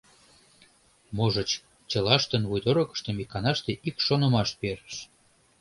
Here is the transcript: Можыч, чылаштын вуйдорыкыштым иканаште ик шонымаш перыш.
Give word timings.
Можыч, 1.15 1.49
чылаштын 1.89 2.43
вуйдорыкыштым 2.49 3.17
иканаште 3.23 3.71
ик 3.87 3.95
шонымаш 4.05 4.49
перыш. 4.59 4.95